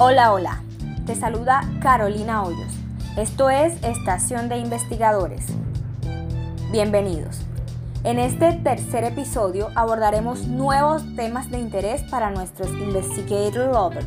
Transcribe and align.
Hola, 0.00 0.32
hola. 0.32 0.62
Te 1.06 1.16
saluda 1.16 1.60
Carolina 1.82 2.44
Hoyos. 2.44 2.72
Esto 3.16 3.50
es 3.50 3.82
Estación 3.82 4.48
de 4.48 4.58
Investigadores. 4.58 5.44
Bienvenidos. 6.70 7.40
En 8.04 8.20
este 8.20 8.52
tercer 8.52 9.02
episodio 9.02 9.70
abordaremos 9.74 10.46
nuevos 10.46 11.02
temas 11.16 11.50
de 11.50 11.58
interés 11.58 12.04
para 12.12 12.30
nuestros 12.30 12.70
Investigator 12.70 13.72
Lovers. 13.72 14.06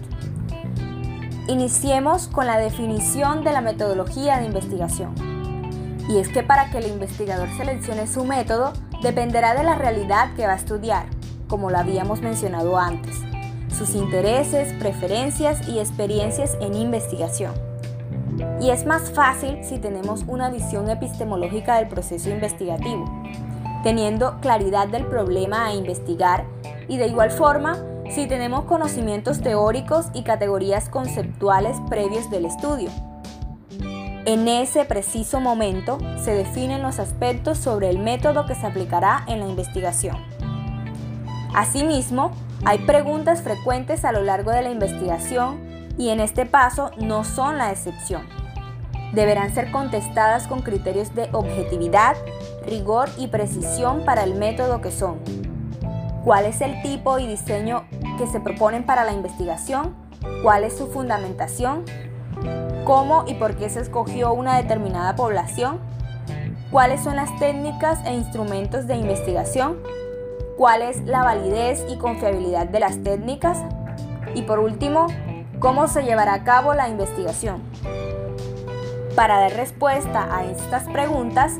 Iniciemos 1.50 2.30
con 2.30 2.48
la 2.48 2.58
definición 2.58 3.44
de 3.44 3.52
la 3.52 3.60
metodología 3.60 4.38
de 4.38 4.46
investigación. 4.46 5.14
Y 6.08 6.20
es 6.20 6.30
que 6.30 6.42
para 6.42 6.71
que 6.71 6.78
el 6.78 6.88
investigador 6.88 7.50
seleccione 7.58 8.08
su 8.08 8.23
método 8.23 8.71
dependerá 9.04 9.55
de 9.55 9.66
la 9.66 9.76
realidad 9.76 10.36
que 10.38 10.48
va 10.48 10.54
a 10.54 10.55
estudiar, 10.55 11.08
como 11.50 11.70
lo 11.70 11.78
habíamos 11.78 12.21
mencionado 12.21 12.78
antes 12.78 13.30
sus 13.77 13.95
intereses, 13.95 14.73
preferencias 14.73 15.67
y 15.67 15.80
experiencias 15.80 16.57
en 16.61 16.75
investigación. 16.75 17.53
Y 18.59 18.70
es 18.70 18.85
más 18.85 19.11
fácil 19.11 19.63
si 19.63 19.77
tenemos 19.77 20.23
una 20.27 20.49
visión 20.49 20.89
epistemológica 20.89 21.77
del 21.77 21.88
proceso 21.88 22.30
investigativo, 22.30 23.05
teniendo 23.84 24.39
claridad 24.39 24.88
del 24.88 25.05
problema 25.05 25.66
a 25.66 25.73
investigar 25.73 26.45
y 26.88 26.97
de 26.97 27.07
igual 27.07 27.31
forma 27.31 27.77
si 28.09 28.27
tenemos 28.27 28.66
conocimientos 28.66 29.41
teóricos 29.41 30.08
y 30.13 30.23
categorías 30.23 30.89
conceptuales 30.89 31.77
previos 31.89 32.30
del 32.30 32.45
estudio. 32.45 32.89
En 34.25 34.47
ese 34.47 34.85
preciso 34.85 35.39
momento 35.39 35.97
se 36.23 36.33
definen 36.35 36.83
los 36.83 36.99
aspectos 36.99 37.58
sobre 37.58 37.89
el 37.89 37.97
método 37.97 38.45
que 38.45 38.53
se 38.53 38.67
aplicará 38.67 39.23
en 39.27 39.39
la 39.39 39.47
investigación. 39.47 40.17
Asimismo, 41.55 42.31
hay 42.64 42.78
preguntas 42.80 43.42
frecuentes 43.42 44.06
a 44.06 44.12
lo 44.12 44.22
largo 44.22 44.52
de 44.52 44.62
la 44.62 44.70
investigación 44.70 45.59
y 45.98 46.09
en 46.09 46.20
este 46.20 46.45
paso 46.45 46.92
no 47.00 47.23
son 47.23 47.58
la 47.58 47.72
excepción. 47.72 48.22
Deberán 49.14 49.53
ser 49.53 49.72
contestadas 49.72 50.48
con 50.48 50.62
criterios 50.62 51.14
de 51.16 51.28
objetividad, 51.34 52.16
rigor 52.66 53.09
y 53.18 53.28
precisión 53.28 54.06
para 54.06 54.23
el 54.23 54.36
método 54.36 54.80
que 54.80 54.92
son. 54.92 55.20
¿Cuál 56.23 56.45
es 56.45 56.62
el 56.62 56.81
tipo 56.84 57.18
y 57.18 57.26
diseño 57.26 57.86
que 58.20 58.28
se 58.28 58.40
proponen 58.40 58.86
para 58.86 59.03
la 59.03 59.12
investigación? 59.12 59.96
¿Cuál 60.44 60.64
es 60.64 60.78
su 60.78 60.88
fundamentación? 60.88 61.84
¿Cómo 62.86 63.25
y 63.28 63.34
por 63.34 63.56
qué 63.56 63.70
se 63.70 63.81
escogió 63.81 64.34
una 64.34 64.58
determinada 64.58 65.16
población? 65.16 65.80
¿Cuáles 66.70 67.02
son 67.03 67.16
las 67.16 67.36
técnicas 67.40 68.00
e 68.06 68.14
instrumentos 68.14 68.88
de 68.88 68.96
investigación? 68.96 69.78
Cuál 70.62 70.84
es 70.84 71.02
la 71.08 71.23
validez 71.23 71.84
y 71.90 71.98
confiabilidad 71.98 72.67
de 72.67 72.80
las 72.80 73.02
técnicas 73.02 73.58
y 74.36 74.44
por 74.44 74.59
último, 74.59 75.08
cómo 75.58 75.88
se 75.88 76.03
llevará 76.03 76.36
a 76.36 76.44
cabo 76.44 76.76
la 76.76 76.88
investigación. 76.88 77.64
Para 79.16 79.40
dar 79.40 79.53
respuesta 79.53 80.28
a 80.30 80.45
estas 80.45 80.84
preguntas, 80.84 81.53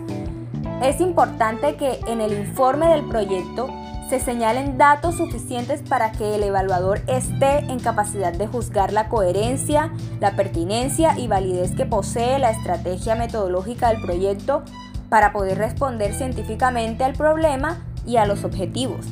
es 0.84 1.02
importante 1.02 1.78
que 1.78 2.00
en 2.06 2.22
el 2.22 2.32
informe 2.32 2.90
del 2.90 3.04
proyecto 3.10 3.72
se 4.08 4.20
señalen 4.20 4.78
datos 4.78 5.16
suficientes 5.16 5.82
para 5.82 6.12
que 6.12 6.36
el 6.36 6.44
evaluador 6.44 7.02
esté 7.08 7.58
en 7.72 7.80
capacidad 7.80 8.34
de 8.34 8.46
juzgar 8.46 8.94
la 8.94 9.10
coherencia, 9.10 9.92
la 10.20 10.36
pertinencia 10.36 11.18
y 11.18 11.28
validez 11.28 11.76
que 11.76 11.88
posee 11.88 12.38
la 12.38 12.52
estrategia 12.52 13.16
metodológica 13.16 13.90
del 13.90 14.00
proyecto 14.00 14.62
para 15.10 15.34
poder 15.34 15.58
responder 15.58 16.14
científicamente 16.14 17.04
al 17.04 17.14
problema 17.14 17.80
y 18.06 18.18
a 18.18 18.26
los 18.26 18.44
objetivos. 18.44 19.06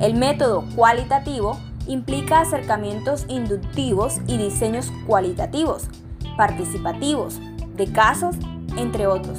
El 0.00 0.14
método 0.14 0.64
cualitativo 0.74 1.58
implica 1.86 2.40
acercamientos 2.40 3.26
inductivos 3.28 4.20
y 4.26 4.36
diseños 4.38 4.92
cualitativos, 5.06 5.88
participativos, 6.36 7.40
de 7.76 7.92
casos, 7.92 8.36
entre 8.76 9.06
otros. 9.06 9.38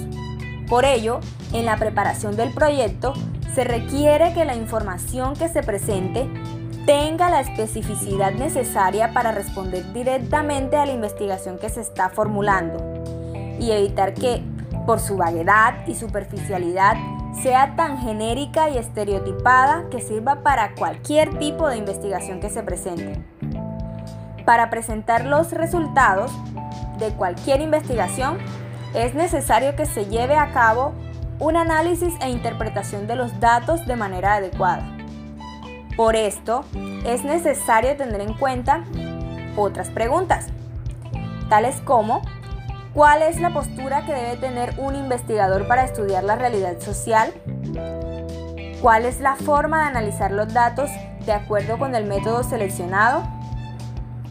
Por 0.69 0.85
ello, 0.85 1.19
en 1.53 1.65
la 1.65 1.77
preparación 1.77 2.35
del 2.35 2.51
proyecto 2.51 3.13
se 3.53 3.63
requiere 3.63 4.33
que 4.33 4.45
la 4.45 4.55
información 4.55 5.35
que 5.35 5.47
se 5.47 5.63
presente 5.63 6.27
tenga 6.85 7.29
la 7.29 7.39
especificidad 7.39 8.33
necesaria 8.33 9.13
para 9.13 9.31
responder 9.31 9.91
directamente 9.93 10.77
a 10.77 10.85
la 10.85 10.93
investigación 10.93 11.57
que 11.57 11.69
se 11.69 11.81
está 11.81 12.09
formulando 12.09 12.77
y 13.59 13.71
evitar 13.71 14.13
que, 14.13 14.43
por 14.85 14.99
su 14.99 15.17
vaguedad 15.17 15.87
y 15.87 15.95
superficialidad, 15.95 16.95
sea 17.41 17.75
tan 17.75 17.97
genérica 17.99 18.69
y 18.69 18.77
estereotipada 18.77 19.85
que 19.89 20.01
sirva 20.01 20.43
para 20.43 20.75
cualquier 20.75 21.37
tipo 21.39 21.67
de 21.67 21.77
investigación 21.77 22.39
que 22.39 22.49
se 22.49 22.63
presente. 22.63 23.23
Para 24.45 24.69
presentar 24.69 25.25
los 25.25 25.51
resultados 25.51 26.31
de 26.99 27.09
cualquier 27.13 27.61
investigación, 27.61 28.37
es 28.93 29.15
necesario 29.15 29.75
que 29.75 29.85
se 29.85 30.05
lleve 30.05 30.35
a 30.35 30.51
cabo 30.51 30.93
un 31.39 31.57
análisis 31.57 32.13
e 32.21 32.29
interpretación 32.29 33.07
de 33.07 33.15
los 33.15 33.39
datos 33.39 33.85
de 33.85 33.95
manera 33.95 34.35
adecuada. 34.35 34.85
Por 35.97 36.15
esto, 36.15 36.63
es 37.05 37.23
necesario 37.23 37.95
tener 37.97 38.21
en 38.21 38.33
cuenta 38.33 38.83
otras 39.55 39.89
preguntas, 39.89 40.47
tales 41.49 41.81
como 41.81 42.21
¿Cuál 42.95 43.23
es 43.23 43.41
la 43.41 43.49
postura 43.49 44.05
que 44.05 44.13
debe 44.13 44.37
tener 44.37 44.75
un 44.77 44.95
investigador 44.95 45.67
para 45.67 45.83
estudiar 45.83 46.23
la 46.23 46.37
realidad 46.37 46.79
social? 46.79 47.33
¿Cuál 48.81 49.03
es 49.03 49.19
la 49.19 49.35
forma 49.35 49.81
de 49.81 49.87
analizar 49.87 50.31
los 50.31 50.53
datos 50.53 50.89
de 51.25 51.33
acuerdo 51.33 51.77
con 51.77 51.93
el 51.93 52.05
método 52.05 52.41
seleccionado? 52.43 53.23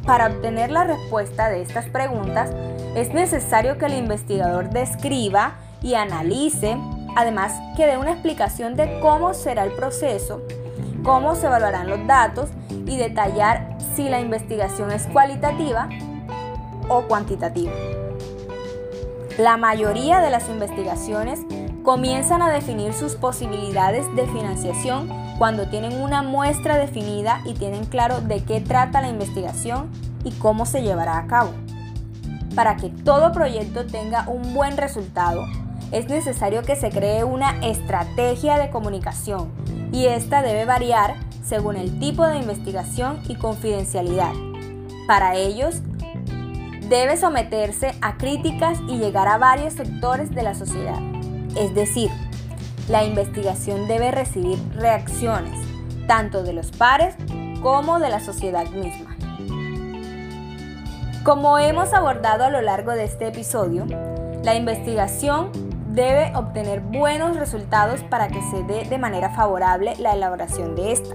Para 0.06 0.28
obtener 0.28 0.70
la 0.70 0.84
respuesta 0.84 1.50
de 1.50 1.60
estas 1.60 1.84
preguntas, 1.91 2.53
es 2.97 3.12
necesario 3.12 3.76
que 3.76 3.84
el 3.84 3.98
investigador 3.98 4.70
describa 4.70 5.56
y 5.82 5.92
analice, 5.92 6.78
además 7.16 7.53
que 7.76 7.86
dé 7.86 7.98
una 7.98 8.12
explicación 8.12 8.76
de 8.76 8.98
cómo 9.00 9.34
será 9.34 9.64
el 9.64 9.72
proceso, 9.72 10.41
cómo 11.03 11.34
se 11.34 11.48
evaluarán 11.48 11.91
los 11.91 12.06
datos 12.06 12.48
y 12.70 12.97
detallar 12.97 13.76
si 13.94 14.08
la 14.08 14.20
investigación 14.20 14.91
es 14.91 15.06
cualitativa 15.08 15.91
o 16.88 17.03
cuantitativa. 17.03 17.70
La 19.39 19.56
mayoría 19.56 20.21
de 20.21 20.31
las 20.31 20.49
investigaciones 20.49 21.41
comienzan 21.83 22.41
a 22.41 22.50
definir 22.50 22.95
sus 22.95 23.17
posibilidades 23.17 24.06
de 24.15 24.28
financiación 24.28 25.09
cuando 25.39 25.67
tienen 25.69 26.00
una 26.00 26.22
muestra 26.22 26.77
definida 26.78 27.41
y 27.45 27.55
tienen 27.55 27.84
claro 27.84 28.21
de 28.21 28.45
qué 28.45 28.61
trata 28.61 29.00
la 29.00 29.09
investigación 29.09 29.91
y 30.22 30.31
cómo 30.33 30.67
se 30.67 30.83
llevará 30.83 31.19
a 31.19 31.27
cabo. 31.27 31.50
Para 32.55 32.77
que 32.77 32.91
todo 32.91 33.33
proyecto 33.33 33.84
tenga 33.87 34.28
un 34.28 34.55
buen 34.55 34.77
resultado, 34.77 35.45
es 35.91 36.09
necesario 36.09 36.62
que 36.62 36.77
se 36.77 36.91
cree 36.91 37.25
una 37.25 37.59
estrategia 37.66 38.56
de 38.56 38.71
comunicación 38.71 39.51
y 39.91 40.06
esta 40.06 40.43
debe 40.43 40.65
variar 40.65 41.16
según 41.45 41.75
el 41.75 41.99
tipo 41.99 42.25
de 42.25 42.39
investigación 42.39 43.21
y 43.28 43.34
confidencialidad. 43.34 44.33
Para 45.09 45.34
ellos, 45.34 45.83
debe 46.89 47.17
someterse 47.17 47.95
a 48.00 48.17
críticas 48.17 48.78
y 48.89 48.99
llegar 48.99 49.28
a 49.28 49.39
varios 49.39 49.75
sectores 49.75 50.31
de 50.31 50.43
la 50.43 50.55
sociedad. 50.55 50.99
Es 51.56 51.75
decir, 51.75 52.11
la 52.89 53.05
investigación 53.05 53.89
debe 53.89 54.11
recibir 54.11 54.59
reacciones, 54.75 55.59
tanto 56.06 56.43
de 56.43 56.53
los 56.53 56.71
pares 56.71 57.17
como 57.62 57.99
de 57.99 58.11
la 58.11 58.21
sociedad 58.21 58.67
misma. 58.67 59.17
Como 61.25 61.59
hemos 61.59 61.95
abordado 61.95 62.45
a 62.45 62.50
lo 62.50 62.61
largo 62.61 62.93
de 62.93 63.05
este 63.05 63.28
episodio, 63.28 63.87
la 64.43 64.55
investigación 64.55 65.51
debe 65.89 66.37
obtener 66.37 66.81
buenos 66.81 67.37
resultados 67.37 68.03
para 68.03 68.28
que 68.28 68.43
se 68.51 68.62
dé 68.65 68.84
de 68.84 68.99
manera 68.99 69.31
favorable 69.31 69.95
la 69.99 70.12
elaboración 70.12 70.75
de 70.77 70.93
esta. 70.93 71.15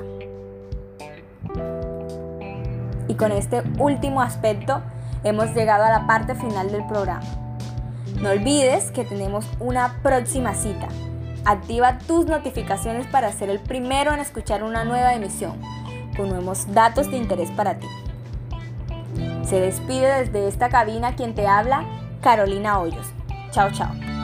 Y 3.08 3.14
con 3.16 3.32
este 3.32 3.62
último 3.78 4.22
aspecto 4.22 4.82
hemos 5.24 5.54
llegado 5.54 5.84
a 5.84 5.90
la 5.90 6.08
parte 6.08 6.36
final 6.36 6.72
del 6.72 6.86
programa. 6.86 7.26
No 8.22 8.30
olvides 8.30 8.92
que 8.92 9.06
tenemos 9.06 9.46
una 9.60 10.02
próxima 10.02 10.54
cita. 10.54 10.88
Activa 11.46 12.00
tus 12.00 12.26
notificaciones 12.26 13.08
para 13.08 13.32
ser 13.32 13.50
el 13.50 13.60
primero 13.60 14.14
en 14.14 14.20
escuchar 14.20 14.64
una 14.64 14.84
nueva 14.84 15.14
emisión 15.14 15.60
con 16.18 16.30
nuevos 16.30 16.72
datos 16.74 17.10
de 17.10 17.18
interés 17.18 17.50
para 17.52 17.76
ti. 17.80 17.88
Se 19.44 19.60
despide 19.60 20.26
desde 20.26 20.48
esta 20.48 20.70
cabina 20.70 21.16
quien 21.16 21.34
te 21.34 21.48
habla, 21.48 21.86
Carolina 22.22 22.80
Hoyos. 22.80 23.08
Chao, 23.52 23.72
chao. 23.72 24.19